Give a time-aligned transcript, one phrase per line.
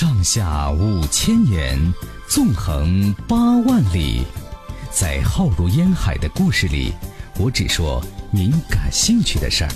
[0.00, 1.78] 上下五千年，
[2.26, 3.36] 纵横八
[3.66, 4.22] 万里，
[4.90, 6.90] 在浩如烟海的故事里，
[7.38, 8.02] 我只说
[8.32, 9.70] 您感兴趣的事儿。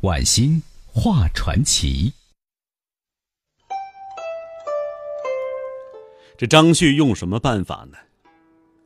[0.00, 2.10] 晚星画传奇。
[6.38, 7.98] 这张旭用什么办法呢？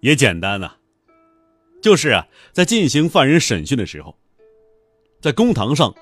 [0.01, 0.73] 也简单呐，
[1.81, 4.19] 就是啊，在进行犯人审讯的时候，
[5.21, 5.95] 在公堂上，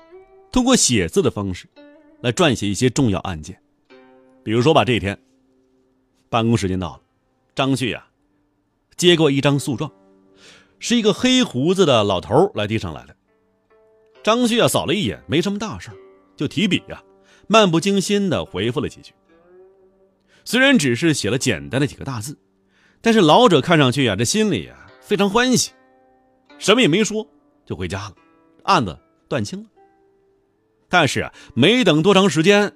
[0.51, 1.69] 通过写字的方式，
[2.21, 3.59] 来撰写一些重要案件。
[4.43, 5.17] 比如说吧，这一天，
[6.29, 7.01] 办公时间到了，
[7.55, 8.05] 张旭啊，
[8.97, 9.91] 接过一张诉状，
[10.79, 13.15] 是一个黑胡子的老头来递上来的。
[14.21, 15.89] 张旭啊，扫了一眼，没什么大事
[16.35, 17.01] 就提笔呀，
[17.47, 19.13] 漫不经心的回复了几句。
[20.45, 22.37] 虽然只是写了简单的几个大字，
[23.01, 25.71] 但是老者看上去啊，这心里啊非常欢喜，
[26.57, 27.25] 什么也没说
[27.65, 28.15] 就回家了，
[28.63, 28.97] 案子
[29.29, 29.69] 断清了。
[30.89, 32.73] 但是啊，没等多长时间，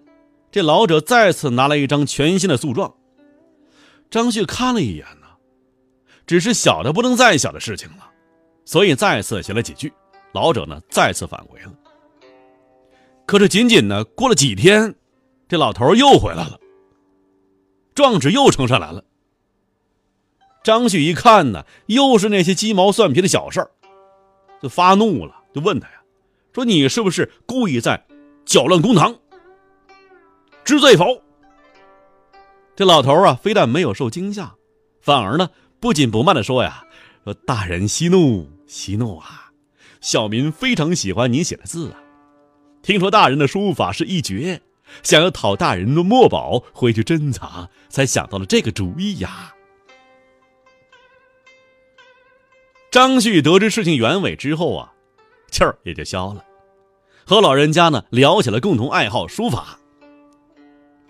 [0.52, 2.94] 这老者再次拿来一张全新的诉状。
[4.10, 5.28] 张旭看了一眼呢，
[6.26, 8.10] 只是小的不能再小的事情了，
[8.64, 9.92] 所以再次写了几句。
[10.34, 11.74] 老者呢再次返回了，
[13.26, 14.94] 可是仅仅呢过了几天，
[15.48, 16.60] 这老头又回来了。
[17.96, 19.04] 状纸又呈上来了。
[20.64, 23.72] 张旭一看呢，又是那些鸡毛蒜皮的小事儿，
[24.62, 26.02] 就发怒了，就问他呀
[26.54, 28.06] ：“说你是不是故意在
[28.46, 29.16] 搅乱公堂？
[30.68, 31.24] 知罪否？”
[32.76, 34.54] 这老头啊，非但没有受惊吓，
[35.02, 36.84] 反而呢不紧不慢的说呀
[37.24, 39.52] ：“说大人息怒，息怒啊！
[40.02, 42.00] 小民非常喜欢您写的字啊，
[42.84, 44.62] 听说大人的书法是一绝。”
[45.04, 49.54] 想要讨大人的墨宝回去珍藏，才想到了这个主意呀。
[52.90, 54.94] 张旭得知事情原委之后啊，
[55.52, 56.44] 气儿也就消了，
[57.26, 59.78] 和老人家呢聊起了共同爱好书法。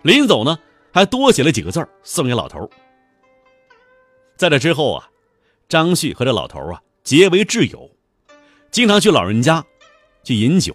[0.08, 0.58] 临走呢，
[0.94, 2.70] 还多写了几个字送给老头。
[4.38, 5.10] 在这之后啊，
[5.68, 7.92] 张旭和这老头啊结为挚友，
[8.72, 9.66] 经常去老人家
[10.24, 10.74] 去饮酒，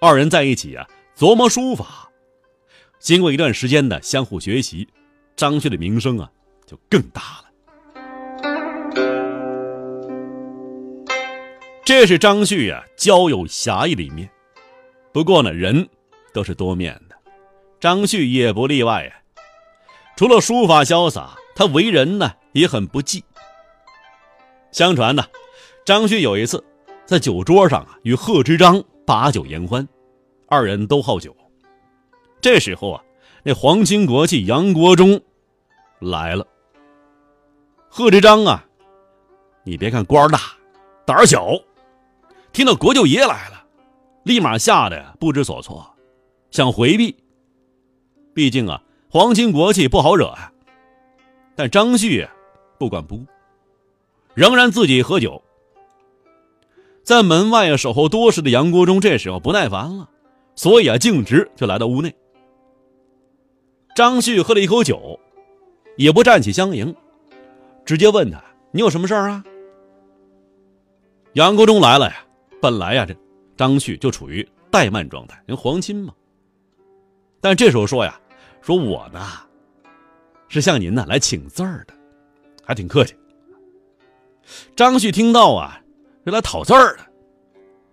[0.00, 2.10] 二人在一起啊琢磨书法。
[2.98, 4.88] 经过一段时间的相互学习，
[5.36, 6.30] 张旭的名声啊
[6.64, 7.50] 就更大了。
[11.84, 14.26] 这是张旭啊交友侠义的一面。
[15.12, 15.86] 不过呢，人
[16.32, 17.05] 都是多面的，
[17.80, 19.12] 张旭也不例外啊。
[20.16, 23.22] 除了书法潇洒，他为人呢也很不济。
[24.72, 25.24] 相传呢，
[25.84, 26.62] 张旭有一次
[27.04, 29.86] 在酒桌上啊与贺知章把酒言欢，
[30.48, 31.36] 二人都好酒。
[32.40, 33.02] 这时候啊，
[33.42, 35.20] 那皇亲国戚杨国忠
[36.00, 36.46] 来了。
[37.88, 38.64] 贺知章啊，
[39.64, 40.38] 你别看官大，
[41.06, 41.52] 胆小，
[42.52, 43.64] 听到国舅爷来了，
[44.24, 45.94] 立马吓得呀不知所措，
[46.50, 47.14] 想回避。
[48.36, 50.52] 毕竟啊，皇亲国戚不好惹啊。
[51.54, 52.28] 但张旭
[52.78, 53.24] 不管不顾，
[54.34, 55.42] 仍然自己喝酒。
[57.02, 60.10] 在门外啊守候多时的杨国忠这时候不耐烦了，
[60.54, 62.14] 所以啊径直就来到屋内。
[63.94, 65.18] 张旭喝了一口酒，
[65.96, 66.94] 也不站起相迎，
[67.86, 69.42] 直接问他：“你有什么事儿啊？”
[71.32, 72.16] 杨国忠来了呀，
[72.60, 73.16] 本来呀，这
[73.56, 76.12] 张旭就处于怠慢状态，人皇亲嘛。
[77.40, 78.20] 但这时候说呀
[78.66, 79.24] ：“说我呢，
[80.48, 81.94] 是向您呢来请字儿的，
[82.64, 83.14] 还挺客气。”
[84.74, 85.80] 张旭听到啊，
[86.24, 87.06] 是来讨字儿的，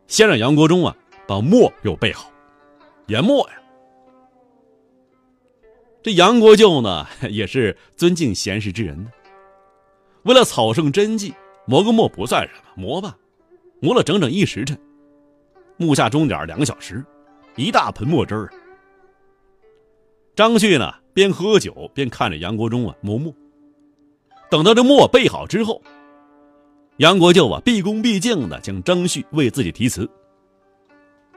[0.07, 0.95] 先让杨国忠啊
[1.27, 2.31] 把墨给我备好，
[3.05, 3.53] 研墨呀。
[6.01, 9.11] 这杨国舅呢，也是尊敬贤士之人呢。
[10.23, 11.35] 为了草圣真迹，
[11.67, 13.15] 磨个墨不算什么，磨吧，
[13.79, 14.75] 磨了整整一时辰，
[15.77, 17.05] 木下钟点两个小时，
[17.57, 18.49] 一大盆墨汁儿。
[20.35, 23.31] 张旭呢，边喝酒边看着杨国忠啊磨墨。
[24.49, 25.79] 等到这墨备好之后，
[26.97, 30.09] 杨国舅啊毕恭毕敬的将张旭为自己题词。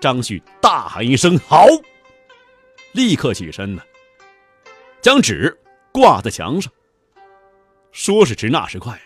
[0.01, 1.67] 张旭大喊一声“好”，
[2.93, 3.83] 立刻起身呢。
[5.03, 5.55] 将纸
[5.93, 6.73] 挂在墙上，
[7.93, 9.03] 说时迟，那时快呀！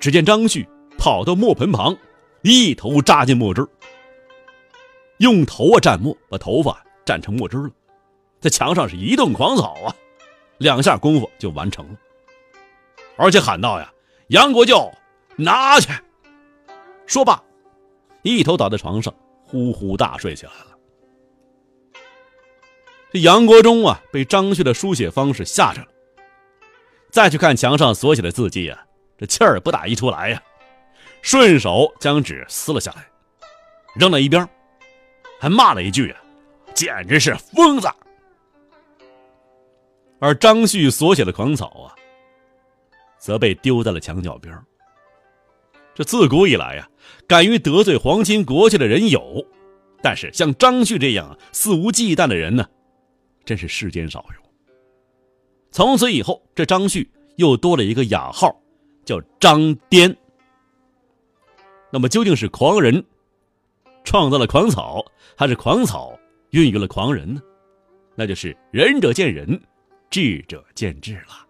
[0.00, 1.94] 只见张旭跑到墨盆旁，
[2.42, 3.66] 一头扎进墨汁
[5.18, 7.70] 用头啊蘸墨，把头发蘸成墨汁了，
[8.40, 9.94] 在墙上是一顿狂扫啊，
[10.58, 11.98] 两下功夫就完成了，
[13.16, 13.92] 而且喊道：“呀，
[14.28, 14.92] 杨国舅，
[15.36, 15.88] 拿去！”
[17.04, 17.42] 说罢，
[18.22, 19.12] 一头倒在床上，
[19.44, 20.76] 呼呼大睡起来了。
[23.10, 25.88] 这杨国忠啊，被张旭的书写方式吓着了。
[27.10, 28.84] 再去看墙上所写的字迹啊，
[29.16, 30.42] 这气儿不打一处来呀，
[31.22, 33.04] 顺手将纸撕了下来，
[33.96, 34.46] 扔到一边，
[35.40, 36.20] 还骂了一句啊
[36.74, 37.88] ：“简直是疯子！”
[40.18, 41.94] 而张旭所写的狂草啊，
[43.18, 44.56] 则被丢在了墙角边
[45.94, 46.88] 这自古以来呀，
[47.26, 49.44] 敢于得罪皇亲国戚的人有，
[50.02, 52.66] 但是像张旭这样肆无忌惮的人呢，
[53.44, 54.50] 真是世间少有。
[55.70, 58.56] 从此以后，这张旭又多了一个雅号，
[59.04, 60.16] 叫张颠。
[61.90, 63.04] 那么究竟是狂人
[64.04, 65.04] 创造了狂草，
[65.36, 66.18] 还是狂草
[66.50, 67.40] 孕育了狂人呢？
[68.14, 69.60] 那就是仁者见仁，
[70.10, 71.46] 智者见智了。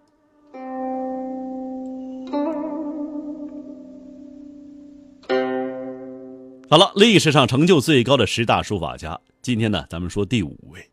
[6.69, 10.91] 好了，历史上成就最高的十大书法家，今天呢，咱们说第五位，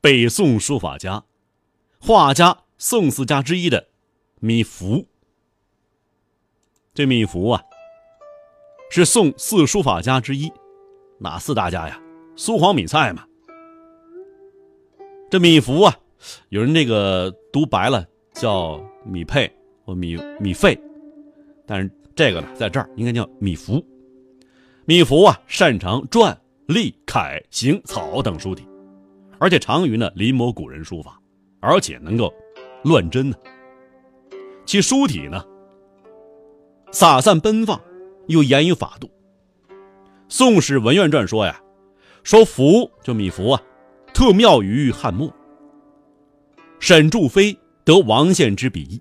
[0.00, 1.24] 北宋书法家、
[2.00, 3.86] 画家宋四家之一的
[4.40, 5.06] 米芾。
[6.92, 7.62] 这米芾啊，
[8.90, 10.52] 是宋四书法家之一，
[11.18, 12.00] 哪四大家呀？
[12.36, 13.24] 苏黄米蔡嘛。
[15.30, 15.96] 这米芾啊，
[16.48, 19.50] 有人那个读白了叫米佩
[19.84, 20.78] 或米米费，
[21.66, 23.84] 但是这个呢，在这儿应该叫米芾。
[24.84, 26.36] 米芾啊，擅长篆、
[26.66, 28.66] 隶、楷、行、草等书体，
[29.38, 31.20] 而且长于呢临摹古人书法，
[31.60, 32.32] 而且能够
[32.82, 33.36] 乱真呢。
[34.66, 35.44] 其书体呢
[36.90, 37.80] 洒散奔放，
[38.28, 39.06] 又严于法度。
[40.28, 41.60] 《宋史文苑传》说呀，
[42.22, 43.62] 说芾就米芾啊，
[44.12, 45.32] 特妙于汉墨。
[46.86, 49.00] 沈祝飞得王献之笔，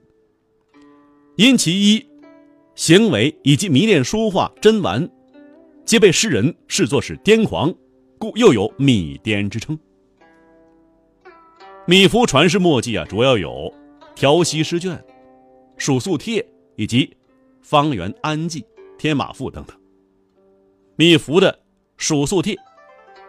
[1.36, 2.08] 因其一
[2.76, 5.06] 行为以及迷恋书画真玩。
[5.84, 7.76] 皆被世人视作是癫狂，
[8.18, 9.78] 故又有“米癫”之称。
[11.86, 13.50] 米芾传世墨迹啊，主要有
[14.16, 14.92] 《调息诗卷》
[15.76, 16.42] 《蜀素帖》
[16.78, 17.06] 以及
[17.62, 18.62] 《方圆安记》
[18.98, 19.78] 《天马赋》等等。
[20.96, 21.52] 米芾的
[21.98, 22.56] 《蜀素帖》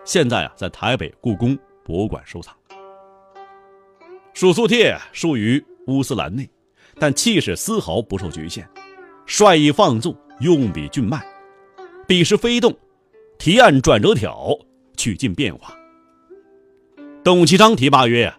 [0.04, 2.54] 现在啊，在台北故宫博物馆收藏。
[4.34, 6.50] 《蜀素帖》属于乌斯兰内，
[6.96, 8.66] 但气势丝毫不受局限，
[9.26, 11.24] 率意放纵，用笔俊迈。
[12.04, 12.76] 笔势飞动，
[13.38, 14.58] 提案转折挑，
[14.96, 15.72] 曲尽变化。
[17.22, 18.34] 董其昌题罢曰：“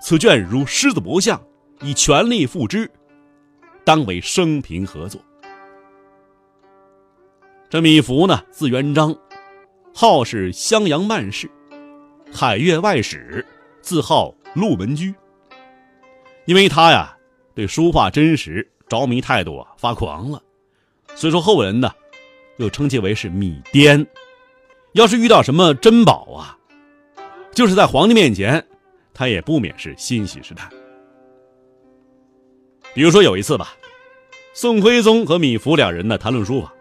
[0.00, 1.42] 此卷如狮子搏象，
[1.80, 2.88] 以全力付之，
[3.84, 5.20] 当为生平合作。”
[7.68, 9.12] 这米芾呢，字元璋，
[9.92, 11.50] 号是襄阳慢士，
[12.32, 13.44] 海岳外史，
[13.80, 15.12] 自号陆门居。
[16.44, 17.16] 因为他呀，
[17.54, 20.42] 对书画真实着迷太多，发狂了，
[21.14, 21.90] 所以说后人呢。
[22.58, 24.06] 又称其为是米癫，
[24.92, 26.56] 要是遇到什么珍宝啊，
[27.52, 28.64] 就是在皇帝面前，
[29.14, 30.68] 他也不免是欣喜失态。
[32.94, 33.74] 比如说有一次吧，
[34.52, 36.72] 宋徽宗和米芾两人呢谈论书法，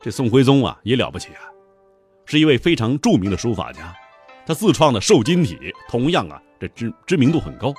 [0.00, 1.46] 这宋徽宗啊也了不起啊，
[2.26, 3.94] 是一位非常著名的书法家，
[4.44, 5.56] 他自创的瘦金体
[5.88, 7.72] 同样啊这知知名度很高。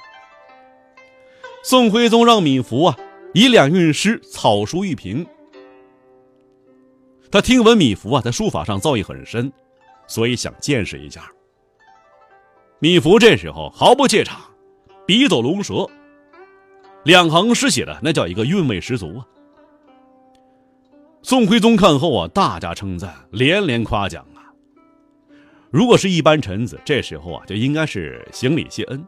[1.70, 2.98] 宋徽宗让米芾啊
[3.34, 5.28] 以两韵诗草书一评。
[7.30, 9.52] 他听闻米芾啊在书法上造诣很深，
[10.08, 11.30] 所以想见识一下。
[12.80, 14.40] 米芾这时候毫不怯场，
[15.06, 15.86] 笔走龙蛇，
[17.04, 19.28] 两行诗写的那叫一个韵味十足啊。
[21.22, 24.48] 宋徽宗看后啊，大加称赞，连连夸奖啊。
[25.70, 29.06] 如果是一般臣子，这时候啊就应该是行礼谢恩，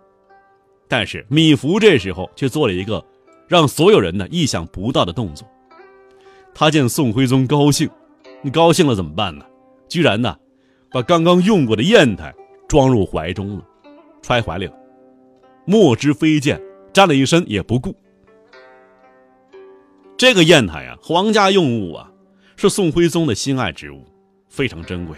[0.89, 3.01] 但是米芾这时候却做了一个
[3.47, 5.47] 让所有人呢意想不到的动作。
[6.53, 7.89] 他见宋徽宗高兴。
[8.41, 9.45] 你高兴了怎么办呢？
[9.89, 10.33] 居然呢，
[10.91, 12.33] 把刚刚用过的砚台
[12.69, 13.63] 装入怀中了，
[14.21, 14.73] 揣怀里了。
[15.65, 16.57] 墨汁飞溅，
[16.93, 17.93] 沾了一身也不顾。
[20.17, 22.09] 这个砚台啊，皇家用物啊，
[22.55, 24.05] 是宋徽宗的心爱之物，
[24.47, 25.17] 非常珍贵。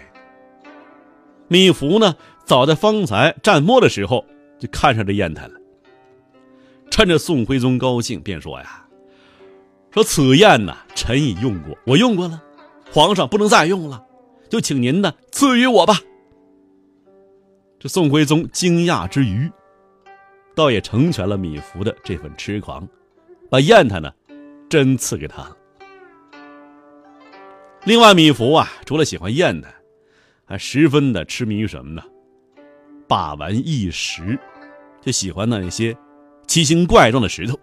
[1.46, 4.24] 米芾呢，早在方才蘸墨的时候
[4.58, 5.54] 就看上这砚台了。
[6.92, 8.86] 趁着宋徽宗高兴，便说呀
[9.90, 12.40] ：“说此砚呐，臣已用过，我用过了。”
[12.92, 14.04] 皇上不能再用了，
[14.50, 15.94] 就请您呢赐予我吧。
[17.80, 19.50] 这宋徽宗惊讶之余，
[20.54, 22.86] 倒也成全了米芾的这份痴狂，
[23.48, 24.12] 把砚台呢
[24.68, 25.56] 真赐给他了。
[27.84, 29.74] 另外，米芾啊，除了喜欢砚台，
[30.44, 32.02] 还十分的痴迷于什么呢？
[33.08, 34.38] 把玩异石，
[35.00, 35.96] 就喜欢那些
[36.52, 37.58] 奇形怪状的石头。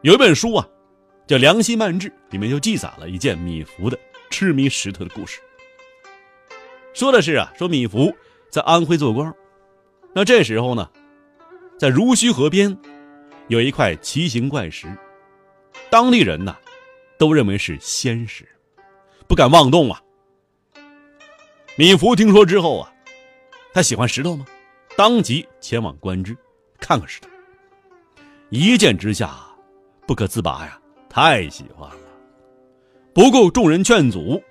[0.00, 0.68] 有一本书啊。
[1.24, 3.96] 叫《良溪漫志》，里面就记载了一件米芾的
[4.28, 5.40] 痴迷石头的故事。
[6.92, 8.12] 说的是啊，说米芾
[8.50, 9.32] 在安徽做官，
[10.12, 10.90] 那这时候呢，
[11.78, 12.76] 在濡须河边
[13.46, 14.88] 有一块奇形怪石，
[15.88, 16.56] 当地人呢
[17.18, 18.44] 都认为是仙石，
[19.28, 20.02] 不敢妄动啊。
[21.76, 22.92] 米芾听说之后啊，
[23.72, 24.44] 他喜欢石头吗？
[24.96, 26.36] 当即前往观之，
[26.82, 27.28] 看看石头。
[28.50, 29.34] 一见之下，
[30.06, 31.96] 不可自拔呀，太喜欢了。
[33.14, 34.42] 不顾众人劝阻，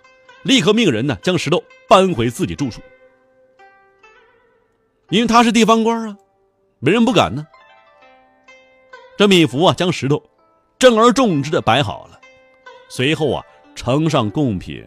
[0.43, 2.81] 立刻命人呢将石头搬回自己住处。
[5.09, 6.17] 因为他是地方官啊，
[6.79, 7.45] 没人不敢呢。
[9.17, 10.23] 这米芾啊，将石头
[10.79, 12.19] 正而重之的摆好了，
[12.89, 13.43] 随后啊，
[13.75, 14.83] 呈上贡品，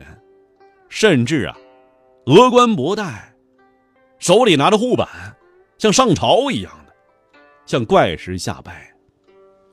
[0.88, 1.56] 甚至啊，
[2.26, 3.32] 额冠博带，
[4.18, 5.36] 手里拿着护板，
[5.78, 6.72] 像上朝一样，
[7.66, 8.94] 向怪石下拜，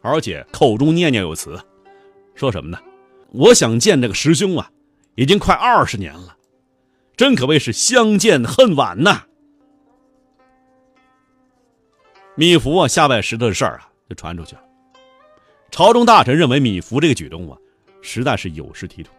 [0.01, 1.59] 而且口中念念有词，
[2.35, 2.79] 说什么呢？
[3.33, 4.69] 我想见这个师兄啊，
[5.15, 6.35] 已经快二十年了，
[7.15, 9.23] 真可谓是相见恨晚呐。
[12.35, 14.61] 米芾啊，下拜石头的事儿啊，就传出去了。
[15.69, 17.57] 朝中大臣认为米芾这个举动啊，
[18.01, 19.13] 实在是有失体统。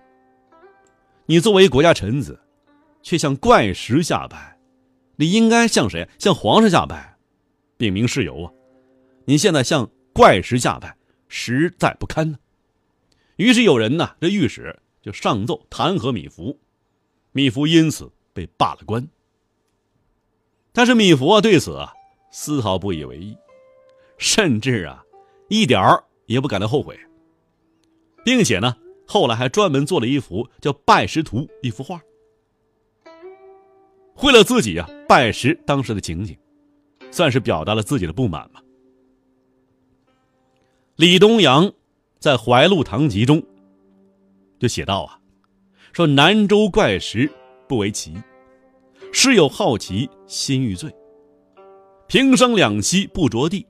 [1.24, 2.38] 你作为国家臣子，
[3.02, 4.58] 却向怪石下拜，
[5.16, 6.06] 你应该向谁？
[6.18, 7.16] 向皇上下拜，
[7.76, 8.52] 禀明事由啊！
[9.26, 10.96] 你现在向怪石下拜，
[11.28, 12.38] 实在不堪呢。
[13.36, 16.56] 于是有人呢，这御史就上奏弹劾米芾，
[17.32, 19.08] 米芾因此被罢了官。
[20.72, 21.92] 但是米芾啊，对此啊。
[22.34, 23.36] 丝毫不以为意，
[24.16, 25.04] 甚至啊，
[25.48, 26.98] 一点儿也不感到后悔，
[28.24, 28.74] 并且呢，
[29.06, 32.00] 后来还专门做了一幅叫《拜石图》一幅画，
[34.22, 36.34] 为了自己啊拜石当时的情景，
[37.10, 38.62] 算是表达了自己的不满嘛。
[40.96, 41.72] 李东阳
[42.18, 43.42] 在《怀录堂集》中
[44.58, 45.18] 就写道啊，
[45.94, 47.32] 说南州怪石
[47.66, 48.14] 不为奇，
[49.10, 50.94] 事有好奇心欲醉。
[52.06, 53.66] 平生两栖不着地，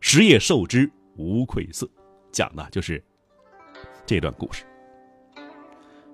[0.00, 1.88] 时夜受之无愧色。
[2.30, 3.02] 讲的就是
[4.04, 4.62] 这段故事。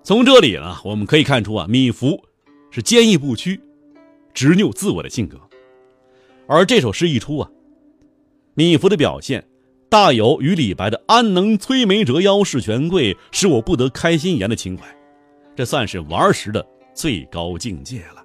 [0.04, 2.22] 从这里呢，我们可以看出啊，米芾
[2.70, 3.60] 是坚毅不屈、
[4.32, 5.40] 执拗自我的性格。
[6.46, 7.50] 而这首诗一出啊，
[8.54, 9.44] 米芾的表现
[9.94, 14.84] 大有与李白的“安能摧眉折腰事权贵，使我不得开心颜”的情怀，
[15.54, 18.23] 这算是玩儿时的最高境界了。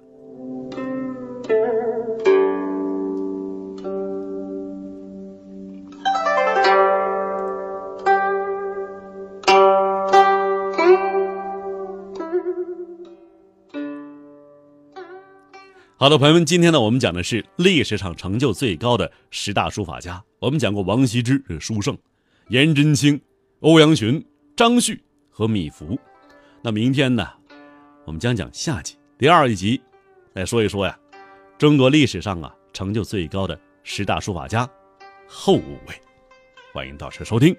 [16.00, 20.24] 好的，朋友们，今天呢，我们讲的是历史上成就最高的十大书法家。
[20.38, 21.94] 我们讲过王羲之、书圣、
[22.48, 23.20] 颜真卿、
[23.58, 24.24] 欧阳询、
[24.56, 25.98] 张旭和米芾。
[26.62, 27.28] 那明天呢，
[28.06, 29.78] 我们将讲下集第二一集，
[30.32, 30.98] 来说一说呀，
[31.58, 34.66] 中国历史上啊成就最高的十大书法家
[35.28, 35.94] 后五位。
[36.72, 37.54] 欢迎到时收听。